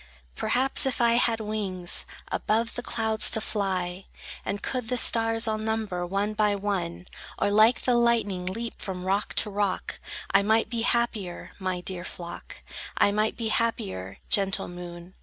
[0.35, 4.05] Perhaps, if I had wings Above the clouds to fly,
[4.43, 7.05] And could the stars all number, one by one,
[7.37, 9.99] Or like the lightning leap from rock to rock,
[10.31, 12.63] I might be happier, my dear flock,
[12.97, 15.13] I might be happier, gentle moon!